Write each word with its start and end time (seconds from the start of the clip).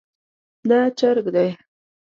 دا 0.69 0.79
چرګ 0.97 1.27
دی 1.35 1.49